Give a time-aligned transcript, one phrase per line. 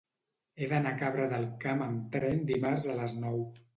[0.61, 3.39] He d'anar a Cabra del Camp amb tren dimarts a les nou.